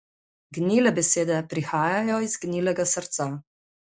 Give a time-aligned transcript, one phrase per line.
[0.57, 3.31] Gnile besede prihajajo iz gnilega srca.